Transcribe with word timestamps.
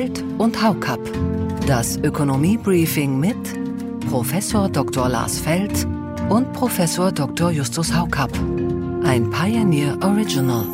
Feld 0.00 0.24
und 0.38 0.62
Haukapp. 0.62 1.00
Das 1.66 1.98
Ökonomie-Briefing 1.98 3.20
mit 3.20 3.36
Professor 4.08 4.66
Dr. 4.66 5.10
Lars 5.10 5.38
Feld 5.38 5.86
und 6.30 6.50
Professor 6.54 7.12
Dr. 7.12 7.50
Justus 7.50 7.94
Haukapp. 7.94 8.32
Ein 9.04 9.30
Pioneer 9.30 9.98
Original. 10.02 10.64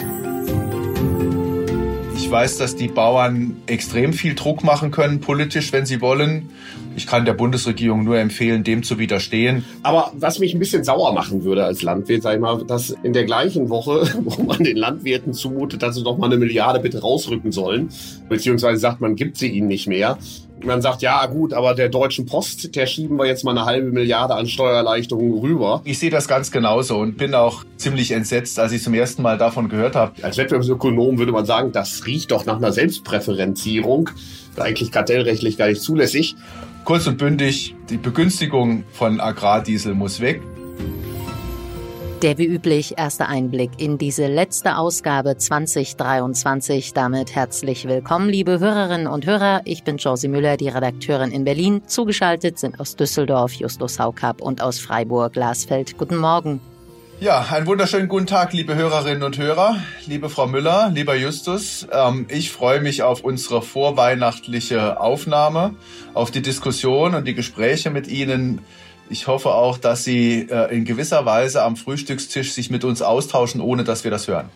Ich 2.15 2.31
weiß, 2.31 2.59
dass 2.59 2.77
die 2.77 2.87
Bauern 2.87 3.57
extrem 3.67 4.13
viel 4.13 4.37
Druck 4.37 4.63
machen 4.63 4.93
können, 4.93 5.21
politisch, 5.21 5.73
wenn 5.73 5.87
sie 5.87 6.01
wollen. 6.01 6.51
Ich 6.97 7.07
kann 7.07 7.27
der 7.27 7.35
Bundesregierung 7.35 8.05
nur 8.05 8.19
empfehlen, 8.19 8.65
dem 8.65 8.83
zu 8.83 8.99
widerstehen. 8.99 9.65
Aber 9.83 10.13
was 10.15 10.39
mich 10.39 10.55
ein 10.55 10.59
bisschen 10.59 10.83
sauer 10.83 11.13
machen 11.13 11.45
würde 11.45 11.65
als 11.65 11.83
Landwirt, 11.83 12.23
sag 12.23 12.35
ich 12.35 12.41
mal, 12.41 12.65
dass 12.65 12.97
in 13.03 13.13
der 13.13 13.25
gleichen 13.25 13.69
Woche, 13.69 14.09
wo 14.25 14.43
man 14.43 14.65
den 14.65 14.79
Landwirten 14.79 15.35
zumutet, 15.35 15.83
dass 15.83 15.97
sie 15.97 16.03
doch 16.03 16.17
mal 16.17 16.27
eine 16.27 16.39
Milliarde 16.39 16.81
bitte 16.81 17.01
rausrücken 17.01 17.53
sollen, 17.53 17.91
beziehungsweise 18.31 18.81
sagt, 18.81 19.03
man 19.03 19.15
gibt 19.15 19.37
sie 19.37 19.49
ihnen 19.49 19.69
nicht 19.69 19.87
mehr, 19.87 20.19
man 20.67 20.83
sagt, 20.83 21.03
ja 21.03 21.25
gut, 21.27 21.53
aber 21.53 21.75
der 21.75 21.89
Deutschen 21.89 22.27
Post, 22.27 22.75
der 22.75 22.87
schieben 22.87 23.19
wir 23.19 23.27
jetzt 23.27 23.45
mal 23.45 23.53
eine 23.53 23.65
halbe 23.65 23.91
Milliarde 23.91 24.35
an 24.35 24.47
Steuererleichterungen 24.47 25.39
rüber. 25.39 25.81
Ich 25.85 25.99
sehe 25.99 26.11
das 26.11 26.29
ganz 26.29 26.51
genauso 26.51 26.99
und 26.99 27.17
bin 27.17 27.35
auch 27.35 27.65
ziemlich 27.77 28.11
entsetzt, 28.11 28.59
als 28.59 28.73
ich 28.73 28.83
zum 28.83 28.95
ersten 28.95 29.23
Mal 29.23 29.39
davon 29.39 29.69
gehört 29.69 29.97
habe. 29.97 30.13
Als 30.23 30.37
Wettbewerbsökonom 30.37 31.19
würde 31.19 31.33
man 31.33 31.47
sagen, 31.47 31.73
das 31.73 32.07
riecht 32.07 32.31
doch 32.31 32.45
nach 32.45 32.57
einer 32.57 32.73
Selbstpräferenzierung. 32.73 34.11
Eigentlich 34.57 34.91
kartellrechtlich 34.91 35.57
gar 35.57 35.69
nicht 35.69 35.83
zulässig. 35.83 36.37
Kurz 36.85 37.07
und 37.07 37.19
bündig, 37.19 37.75
die 37.91 37.97
Begünstigung 37.97 38.85
von 38.93 39.21
Agrardiesel 39.21 39.95
muss 39.95 40.21
weg. 40.21 40.41
Der 42.27 42.39
wie 42.39 42.47
üblich 42.47 42.95
erste 42.99 43.29
Einblick 43.29 43.71
in 43.77 43.99
diese 43.99 44.27
letzte 44.27 44.79
Ausgabe 44.79 45.37
2023. 45.37 46.93
Damit 46.93 47.37
herzlich 47.37 47.87
willkommen, 47.87 48.29
liebe 48.29 48.59
Hörerinnen 48.59 49.07
und 49.07 49.27
Hörer. 49.27 49.61
Ich 49.65 49.85
bin 49.85 49.99
Josie 49.99 50.27
Müller, 50.27 50.57
die 50.57 50.69
Redakteurin 50.69 51.31
in 51.31 51.45
Berlin. 51.45 51.83
Zugeschaltet 51.87 52.59
sind 52.59 52.81
aus 52.81 52.97
Düsseldorf 52.97 53.53
Justus 53.53 54.01
Haukapp 54.01 54.43
und 54.43 54.61
aus 54.61 54.81
Freiburg 54.81 55.35
Glasfeld. 55.35 55.99
Guten 55.99 56.17
Morgen. 56.17 56.61
Ja, 57.21 57.47
einen 57.49 57.69
wunderschönen 57.69 58.09
guten 58.09 58.27
Tag, 58.27 58.53
liebe 58.53 58.75
Hörerinnen 58.75 59.23
und 59.23 59.39
Hörer, 59.39 59.77
liebe 60.07 60.29
Frau 60.29 60.49
Müller, 60.49 60.91
lieber 60.93 61.15
Justus. 61.15 61.87
Ähm, 61.93 62.27
ich 62.29 62.51
freue 62.51 62.81
mich 62.81 63.05
auf 63.05 63.23
unsere 63.23 63.63
vorweihnachtliche 63.63 65.01
Aufnahme, 65.01 65.77
auf 66.13 66.33
die 66.33 66.43
Diskussion 66.43 67.15
und 67.15 67.29
die 67.29 67.35
Gespräche 67.35 67.91
mit 67.91 68.09
Ihnen 68.09 68.63
ich 69.09 69.27
hoffe 69.27 69.51
auch, 69.55 69.79
dass 69.79 70.05
Sie 70.05 70.47
äh, 70.51 70.75
in 70.75 70.85
gewisser 70.85 71.25
Weise 71.27 71.63
am 71.63 71.77
Frühstückstisch 71.77 72.53
sich 72.53 72.71
mit 72.71 72.85
uns 72.85 73.03
austauschen, 73.03 73.61
ohne 73.61 73.85
dass 73.85 74.05
wir 74.05 74.11
das 74.11 74.29
hören. 74.29 74.49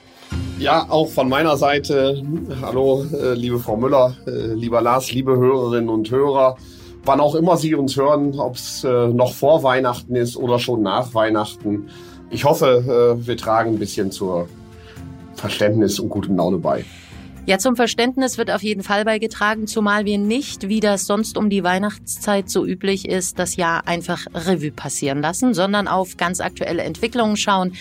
Ja, 0.58 0.86
auch 0.88 1.08
von 1.08 1.28
meiner 1.28 1.56
Seite. 1.56 2.22
Hallo, 2.62 3.04
äh, 3.12 3.34
liebe 3.34 3.58
Frau 3.58 3.76
Müller, 3.76 4.16
äh, 4.26 4.54
lieber 4.54 4.80
Lars, 4.80 5.12
liebe 5.12 5.36
Hörerinnen 5.36 5.88
und 5.88 6.10
Hörer. 6.10 6.56
Wann 7.04 7.20
auch 7.20 7.34
immer 7.34 7.56
Sie 7.56 7.74
uns 7.74 7.96
hören, 7.96 8.38
ob 8.38 8.56
es 8.56 8.82
noch 8.82 9.32
vor 9.32 9.62
Weihnachten 9.62 10.16
ist 10.16 10.36
oder 10.36 10.58
schon 10.58 10.82
nach 10.82 11.14
Weihnachten. 11.14 11.88
Ich 12.28 12.44
hoffe, 12.44 13.16
wir 13.18 13.38
tragen 13.38 13.70
ein 13.70 13.78
bisschen 13.78 14.12
zur 14.12 14.50
Verständnis 15.34 15.98
und 15.98 16.10
guten 16.10 16.36
Laune 16.36 16.58
bei. 16.58 16.84
Ja, 17.46 17.58
zum 17.58 17.74
Verständnis 17.74 18.36
wird 18.36 18.50
auf 18.50 18.62
jeden 18.62 18.82
Fall 18.82 19.04
beigetragen, 19.06 19.66
zumal 19.66 20.04
wir 20.04 20.18
nicht, 20.18 20.68
wie 20.68 20.78
das 20.78 21.06
sonst 21.06 21.38
um 21.38 21.48
die 21.48 21.64
Weihnachtszeit 21.64 22.50
so 22.50 22.66
üblich 22.66 23.08
ist, 23.08 23.38
das 23.38 23.56
Jahr 23.56 23.88
einfach 23.88 24.26
Revue 24.34 24.70
passieren 24.70 25.22
lassen, 25.22 25.54
sondern 25.54 25.88
auf 25.88 26.18
ganz 26.18 26.40
aktuelle 26.40 26.82
Entwicklungen 26.82 27.38
schauen. 27.38 27.72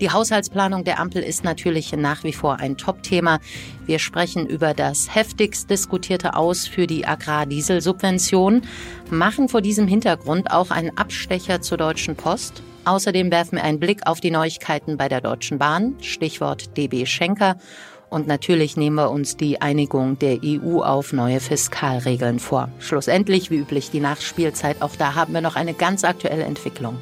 Die 0.00 0.10
Haushaltsplanung 0.10 0.84
der 0.84 1.00
Ampel 1.00 1.22
ist 1.22 1.42
natürlich 1.42 1.92
nach 1.92 2.22
wie 2.22 2.32
vor 2.32 2.60
ein 2.60 2.76
Top-Thema. 2.76 3.40
Wir 3.86 3.98
sprechen 3.98 4.46
über 4.46 4.72
das 4.72 5.12
heftigst 5.12 5.68
diskutierte 5.68 6.36
Aus 6.36 6.68
für 6.68 6.86
die 6.86 7.04
Agrardieselsubvention, 7.04 8.62
machen 9.10 9.48
vor 9.48 9.62
diesem 9.62 9.88
Hintergrund 9.88 10.52
auch 10.52 10.70
einen 10.70 10.96
Abstecher 10.96 11.60
zur 11.60 11.76
Deutschen 11.76 12.14
Post. 12.14 12.62
Außerdem 12.84 13.30
werfen 13.32 13.56
wir 13.56 13.64
einen 13.64 13.80
Blick 13.80 14.06
auf 14.06 14.20
die 14.20 14.30
Neuigkeiten 14.30 14.96
bei 14.96 15.08
der 15.08 15.20
Deutschen 15.20 15.58
Bahn, 15.58 15.96
Stichwort 16.00 16.76
DB 16.76 17.04
Schenker 17.04 17.56
und 18.10 18.26
natürlich 18.26 18.76
nehmen 18.76 18.96
wir 18.96 19.10
uns 19.10 19.36
die 19.36 19.60
Einigung 19.60 20.18
der 20.18 20.38
EU 20.42 20.80
auf 20.80 21.12
neue 21.12 21.40
Fiskalregeln 21.40 22.38
vor. 22.38 22.70
Schlussendlich, 22.78 23.50
wie 23.50 23.58
üblich, 23.58 23.90
die 23.90 24.00
Nachspielzeit. 24.00 24.82
Auch 24.82 24.96
da 24.96 25.14
haben 25.14 25.34
wir 25.34 25.40
noch 25.40 25.56
eine 25.56 25.74
ganz 25.74 26.04
aktuelle 26.04 26.44
Entwicklung. 26.44 26.96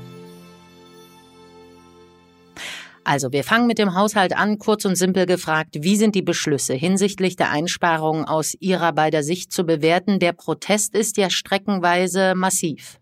Also, 3.05 3.31
wir 3.31 3.45
fangen 3.45 3.69
mit 3.69 3.79
dem 3.79 3.95
Haushalt 3.95 4.37
an, 4.37 4.59
kurz 4.59 4.85
und 4.85 4.97
simpel 4.97 5.27
gefragt, 5.27 5.77
wie 5.79 5.95
sind 5.95 6.17
die 6.17 6.23
Beschlüsse 6.23 6.75
hinsichtlich 6.75 7.37
der 7.37 7.51
Einsparungen 7.51 8.25
aus 8.25 8.55
Ihrer 8.59 8.93
beider 8.93 9.23
Sicht 9.23 9.53
zu 9.53 9.63
bewerten? 9.63 10.19
Der 10.19 10.33
Protest 10.33 10.93
ist 10.97 11.17
ja 11.17 11.31
streckenweise 11.31 12.35
massiv. 12.35 12.99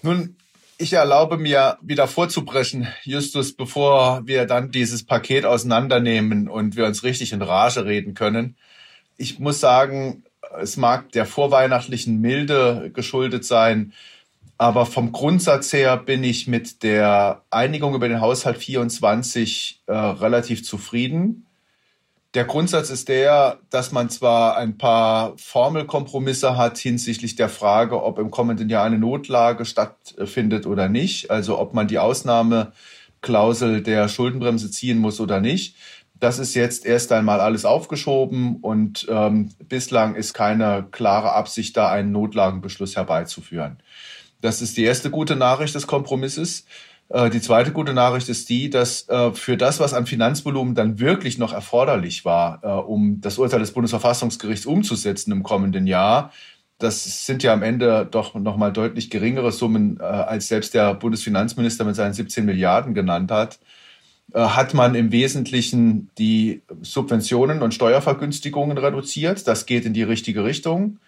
Nun, 0.00 0.36
ich 0.80 0.94
erlaube 0.94 1.36
mir, 1.36 1.76
wieder 1.82 2.08
vorzubrechen, 2.08 2.88
Justus, 3.04 3.52
bevor 3.52 4.26
wir 4.26 4.46
dann 4.46 4.70
dieses 4.70 5.04
Paket 5.04 5.44
auseinandernehmen 5.44 6.48
und 6.48 6.74
wir 6.74 6.86
uns 6.86 7.04
richtig 7.04 7.34
in 7.34 7.42
Rage 7.42 7.84
reden 7.84 8.14
können. 8.14 8.56
Ich 9.18 9.38
muss 9.38 9.60
sagen, 9.60 10.24
es 10.58 10.78
mag 10.78 11.12
der 11.12 11.26
vorweihnachtlichen 11.26 12.22
Milde 12.22 12.90
geschuldet 12.94 13.44
sein, 13.44 13.92
aber 14.56 14.86
vom 14.86 15.12
Grundsatz 15.12 15.70
her 15.74 15.98
bin 15.98 16.24
ich 16.24 16.48
mit 16.48 16.82
der 16.82 17.42
Einigung 17.50 17.94
über 17.94 18.08
den 18.08 18.22
Haushalt 18.22 18.56
24 18.56 19.82
äh, 19.86 19.92
relativ 19.92 20.64
zufrieden. 20.64 21.46
Der 22.34 22.44
Grundsatz 22.44 22.90
ist 22.90 23.08
der, 23.08 23.58
dass 23.70 23.90
man 23.90 24.08
zwar 24.08 24.56
ein 24.56 24.78
paar 24.78 25.36
Formelkompromisse 25.36 26.56
hat 26.56 26.78
hinsichtlich 26.78 27.34
der 27.34 27.48
Frage, 27.48 28.04
ob 28.04 28.20
im 28.20 28.30
kommenden 28.30 28.68
Jahr 28.68 28.84
eine 28.84 28.98
Notlage 28.98 29.64
stattfindet 29.64 30.64
oder 30.64 30.88
nicht, 30.88 31.32
also 31.32 31.58
ob 31.58 31.74
man 31.74 31.88
die 31.88 31.98
Ausnahmeklausel 31.98 33.82
der 33.82 34.08
Schuldenbremse 34.08 34.70
ziehen 34.70 34.98
muss 34.98 35.18
oder 35.18 35.40
nicht. 35.40 35.74
Das 36.20 36.38
ist 36.38 36.54
jetzt 36.54 36.86
erst 36.86 37.10
einmal 37.10 37.40
alles 37.40 37.64
aufgeschoben 37.64 38.58
und 38.60 39.06
ähm, 39.10 39.50
bislang 39.68 40.14
ist 40.14 40.32
keine 40.32 40.86
klare 40.92 41.32
Absicht 41.32 41.76
da, 41.76 41.90
einen 41.90 42.12
Notlagenbeschluss 42.12 42.94
herbeizuführen. 42.94 43.78
Das 44.40 44.62
ist 44.62 44.76
die 44.76 44.84
erste 44.84 45.10
gute 45.10 45.34
Nachricht 45.34 45.74
des 45.74 45.88
Kompromisses. 45.88 46.64
Äh, 47.10 47.28
die 47.30 47.40
zweite 47.40 47.72
gute 47.72 47.92
Nachricht 47.92 48.28
ist 48.28 48.48
die, 48.48 48.70
dass 48.70 49.08
äh, 49.08 49.32
für 49.32 49.56
das, 49.56 49.80
was 49.80 49.92
an 49.92 50.06
Finanzvolumen 50.06 50.74
dann 50.74 50.98
wirklich 51.00 51.38
noch 51.38 51.52
erforderlich 51.52 52.24
war, 52.24 52.60
äh, 52.62 52.68
um 52.68 53.20
das 53.20 53.38
Urteil 53.38 53.60
des 53.60 53.72
Bundesverfassungsgerichts 53.72 54.64
umzusetzen 54.64 55.32
im 55.32 55.42
kommenden 55.42 55.86
Jahr, 55.86 56.32
das 56.78 57.26
sind 57.26 57.42
ja 57.42 57.52
am 57.52 57.62
Ende 57.62 58.08
doch 58.10 58.34
nochmal 58.34 58.72
deutlich 58.72 59.10
geringere 59.10 59.52
Summen, 59.52 60.00
als 60.00 60.48
selbst 60.48 60.72
der 60.72 60.94
Bundesfinanzminister 60.94 61.84
mit 61.84 61.94
seinen 61.94 62.14
17 62.14 62.46
Milliarden 62.46 62.94
genannt 62.94 63.30
hat, 63.30 63.58
hat 64.32 64.72
man 64.72 64.94
im 64.94 65.12
Wesentlichen 65.12 66.08
die 66.16 66.62
Subventionen 66.80 67.60
und 67.60 67.74
Steuervergünstigungen 67.74 68.78
reduziert. 68.78 69.46
Das 69.46 69.66
geht 69.66 69.84
in 69.84 69.92
die 69.92 70.04
richtige 70.04 70.42
Richtung. 70.42 71.00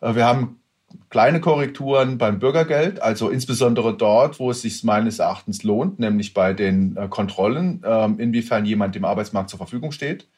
Wir 0.00 0.24
haben 0.24 0.59
kleine 1.08 1.40
Korrekturen 1.40 2.18
beim 2.18 2.38
Bürgergeld, 2.38 3.02
also 3.02 3.28
insbesondere 3.28 3.96
dort, 3.96 4.38
wo 4.38 4.50
es 4.50 4.62
sich 4.62 4.84
meines 4.84 5.18
Erachtens 5.18 5.62
lohnt, 5.62 5.98
nämlich 5.98 6.34
bei 6.34 6.52
den 6.52 6.96
äh, 6.96 7.08
Kontrollen, 7.08 7.82
ähm, 7.84 8.18
inwiefern 8.18 8.64
jemand 8.64 8.94
dem 8.94 9.04
Arbeitsmarkt 9.04 9.50
zur 9.50 9.58
Verfügung 9.58 9.92
steht. 9.92 10.28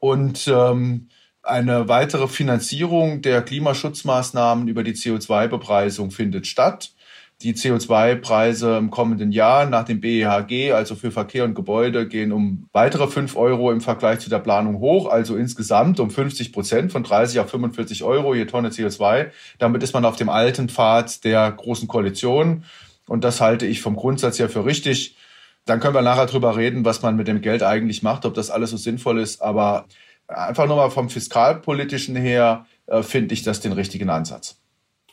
Und 0.00 0.48
ähm, 0.48 1.08
eine 1.42 1.88
weitere 1.88 2.28
Finanzierung 2.28 3.22
der 3.22 3.42
Klimaschutzmaßnahmen 3.42 4.68
über 4.68 4.82
die 4.82 4.94
CO2-Bepreisung 4.94 6.10
findet 6.10 6.46
statt 6.46 6.92
die 7.42 7.54
CO2-Preise 7.54 8.76
im 8.76 8.90
kommenden 8.90 9.32
Jahr 9.32 9.66
nach 9.66 9.84
dem 9.84 10.00
BEHG, 10.00 10.72
also 10.72 10.94
für 10.94 11.10
Verkehr 11.10 11.44
und 11.44 11.54
Gebäude, 11.54 12.06
gehen 12.06 12.32
um 12.32 12.68
weitere 12.72 13.06
5 13.08 13.36
Euro 13.36 13.72
im 13.72 13.80
Vergleich 13.80 14.20
zu 14.20 14.30
der 14.30 14.38
Planung 14.38 14.78
hoch, 14.78 15.10
also 15.10 15.36
insgesamt 15.36 16.00
um 16.00 16.10
50 16.10 16.52
Prozent 16.52 16.92
von 16.92 17.02
30 17.02 17.40
auf 17.40 17.50
45 17.50 18.04
Euro 18.04 18.34
je 18.34 18.44
Tonne 18.44 18.70
CO2. 18.70 19.30
Damit 19.58 19.82
ist 19.82 19.92
man 19.92 20.04
auf 20.04 20.16
dem 20.16 20.28
alten 20.28 20.68
Pfad 20.68 21.24
der 21.24 21.50
Großen 21.50 21.88
Koalition. 21.88 22.64
Und 23.06 23.24
das 23.24 23.40
halte 23.40 23.66
ich 23.66 23.82
vom 23.82 23.96
Grundsatz 23.96 24.38
her 24.38 24.48
für 24.48 24.64
richtig. 24.64 25.16
Dann 25.64 25.80
können 25.80 25.94
wir 25.94 26.02
nachher 26.02 26.26
drüber 26.26 26.56
reden, 26.56 26.84
was 26.84 27.02
man 27.02 27.16
mit 27.16 27.28
dem 27.28 27.40
Geld 27.40 27.62
eigentlich 27.62 28.02
macht, 28.02 28.24
ob 28.24 28.34
das 28.34 28.50
alles 28.50 28.70
so 28.70 28.76
sinnvoll 28.76 29.20
ist. 29.20 29.42
Aber 29.42 29.86
einfach 30.28 30.66
nur 30.66 30.76
mal 30.76 30.90
vom 30.90 31.08
fiskalpolitischen 31.08 32.16
her 32.16 32.66
äh, 32.86 33.02
finde 33.02 33.34
ich 33.34 33.42
das 33.42 33.60
den 33.60 33.72
richtigen 33.72 34.10
Ansatz. 34.10 34.61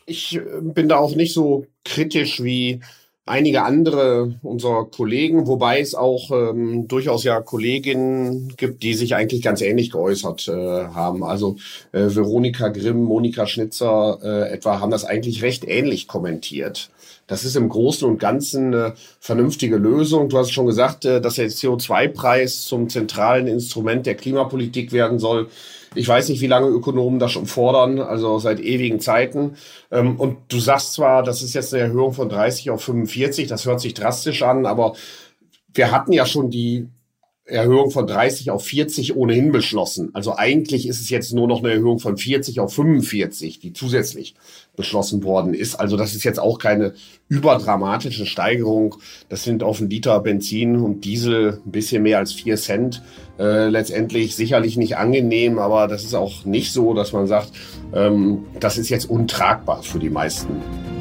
Ich 0.09 0.35
äh, 0.35 0.41
bin 0.61 0.89
da 0.89 0.97
auch 0.97 1.15
nicht 1.15 1.33
so 1.33 1.65
kritisch 1.85 2.44
wie 2.44 2.81
einige 3.29 3.63
andere 3.63 4.39
unserer 4.41 4.85
Kollegen, 4.85 5.45
wobei 5.45 5.79
es 5.79 5.94
auch 5.94 6.31
ähm, 6.31 6.88
durchaus 6.88 7.23
ja 7.23 7.39
Kolleginnen 7.41 8.56
gibt, 8.57 8.81
die 8.81 8.95
sich 8.95 9.13
eigentlich 9.13 9.44
ganz 9.44 9.61
ähnlich 9.61 9.91
geäußert 9.91 10.47
äh, 10.47 10.51
haben. 10.51 11.23
Also 11.23 11.57
äh, 11.91 12.07
Veronika 12.07 12.69
Grimm, 12.69 13.03
Monika 13.03 13.45
Schnitzer 13.45 14.19
äh, 14.23 14.51
etwa 14.51 14.79
haben 14.79 14.91
das 14.91 15.06
eigentlich 15.06 15.44
recht 15.44 15.63
ähnlich 15.67 16.07
kommentiert. 16.07 16.89
Das 17.27 17.45
ist 17.45 17.56
im 17.56 17.69
Großen 17.69 18.09
und 18.09 18.17
Ganzen 18.17 18.73
eine 18.73 18.95
vernünftige 19.19 19.77
Lösung. 19.77 20.29
Du 20.29 20.39
hast 20.39 20.51
schon 20.51 20.65
gesagt, 20.65 21.06
äh, 21.06 21.21
dass 21.21 21.35
der 21.35 21.50
CO2-Preis 21.50 22.63
zum 22.63 22.89
zentralen 22.89 23.45
Instrument 23.45 24.07
der 24.07 24.15
Klimapolitik 24.15 24.91
werden 24.91 25.19
soll. 25.19 25.50
Ich 25.95 26.07
weiß 26.07 26.30
nicht, 26.30 26.41
wie 26.41 26.47
lange 26.47 26.68
Ökonomen 26.68 27.19
das 27.19 27.31
schon 27.31 27.45
fordern, 27.45 28.00
also 28.00 28.39
seit 28.39 28.59
ewigen 28.59 29.00
Zeiten. 29.00 29.56
Ähm, 29.91 30.19
und 30.19 30.38
du 30.50 30.59
sagst 30.59 30.94
zwar, 30.94 31.24
das 31.24 31.41
ist 31.41 31.53
jetzt 31.53 31.74
eine 31.74 31.83
Erhöhung 31.83 32.13
von 32.13 32.30
30 32.30 32.69
auf 32.69 32.83
45, 32.83 33.47
das 33.47 33.65
hört 33.65 33.81
sich 33.81 33.94
drastisch 33.94 34.44
an, 34.44 34.65
aber 34.65 34.94
wir 35.74 35.91
hatten 35.91 36.13
ja 36.13 36.25
schon 36.25 36.50
die 36.50 36.89
Erhöhung 37.50 37.92
von 37.92 38.07
30 38.07 38.51
auf 38.51 38.63
40 38.66 39.16
ohnehin 39.16 39.51
beschlossen. 39.51 40.10
Also 40.13 40.36
eigentlich 40.36 40.88
ist 40.88 41.01
es 41.01 41.10
jetzt 41.10 41.34
nur 41.34 41.48
noch 41.48 41.60
eine 41.60 41.74
Erhöhung 41.74 42.00
von 42.00 42.18
40 42.18 42.60
auf 42.60 42.74
45, 42.74 43.60
die 43.60 43.74
zusätzlich 43.74 44.36
beschlossen 44.75 45.24
worden 45.24 45.54
ist. 45.54 45.75
Also 45.75 45.98
das 45.98 46.16
ist 46.16 46.24
jetzt 46.24 46.40
auch 46.40 46.60
keine 46.60 46.94
überdramatische 47.28 48.25
Steigerung. 48.25 48.96
Das 49.28 49.44
sind 49.44 49.63
auf 49.63 49.80
einen 49.80 49.90
Liter 49.90 50.19
Benzin 50.19 50.78
und 50.78 51.04
Diesel 51.06 51.62
ein 51.66 51.72
bisschen 51.72 52.04
mehr 52.04 52.19
als 52.19 52.31
vier 52.34 52.56
Cent. 52.56 53.01
Äh, 53.38 53.69
letztendlich 53.69 54.36
sicherlich 54.36 54.78
nicht 54.78 54.98
angenehm, 54.98 55.60
aber 55.60 55.88
das 55.88 56.04
ist 56.04 56.13
auch 56.13 56.45
nicht 56.45 56.74
so, 56.74 56.94
dass 56.94 57.13
man 57.13 57.28
sagt, 57.28 57.52
ähm, 57.94 58.45
das 58.60 58.78
ist 58.78 58.90
jetzt 58.90 59.10
untragbar 59.10 59.84
für 59.84 60.00
die 60.00 60.10
meisten. 60.10 60.99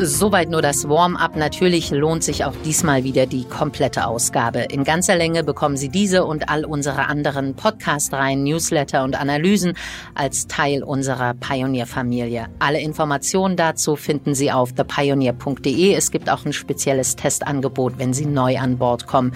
Soweit 0.00 0.48
nur 0.48 0.62
das 0.62 0.88
Warm-up. 0.88 1.34
Natürlich 1.34 1.90
lohnt 1.90 2.22
sich 2.22 2.44
auch 2.44 2.54
diesmal 2.64 3.02
wieder 3.02 3.26
die 3.26 3.44
komplette 3.44 4.06
Ausgabe. 4.06 4.60
In 4.70 4.84
ganzer 4.84 5.16
Länge 5.16 5.42
bekommen 5.42 5.76
Sie 5.76 5.88
diese 5.88 6.24
und 6.24 6.48
all 6.48 6.64
unsere 6.64 7.06
anderen 7.06 7.54
Podcast-Reihen, 7.54 8.44
Newsletter 8.44 9.02
und 9.02 9.20
Analysen 9.20 9.72
als 10.14 10.46
Teil 10.46 10.84
unserer 10.84 11.34
Pioneer-Familie. 11.34 12.46
Alle 12.60 12.80
Informationen 12.80 13.56
dazu 13.56 13.96
finden 13.96 14.36
Sie 14.36 14.52
auf 14.52 14.72
thepioneer.de. 14.72 15.92
Es 15.94 16.12
gibt 16.12 16.30
auch 16.30 16.44
ein 16.44 16.52
spezielles 16.52 17.16
Testangebot, 17.16 17.94
wenn 17.98 18.14
Sie 18.14 18.26
neu 18.26 18.56
an 18.56 18.78
Bord 18.78 19.08
kommen. 19.08 19.32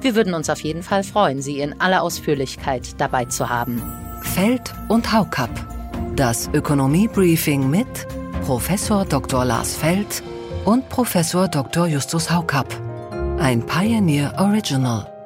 Wir 0.00 0.16
würden 0.16 0.34
uns 0.34 0.50
auf 0.50 0.60
jeden 0.62 0.82
Fall 0.82 1.04
freuen, 1.04 1.40
Sie 1.40 1.60
in 1.60 1.80
aller 1.80 2.02
Ausführlichkeit 2.02 3.00
dabei 3.00 3.26
zu 3.26 3.48
haben. 3.48 3.80
Feld 4.22 4.72
und 4.88 5.12
Haukapp. 5.12 5.50
Das 6.16 6.50
Ökonomie-Briefing 6.52 7.70
mit 7.70 7.86
Professor 8.44 9.04
Dr. 9.04 9.44
Lars 9.44 9.76
Feld 9.76 10.22
und 10.64 10.88
Professor 10.88 11.46
Dr. 11.48 11.86
Justus 11.86 12.30
Haukapp. 12.30 12.66
Ein 13.38 13.64
Pioneer 13.64 14.34
Original. 14.38 15.19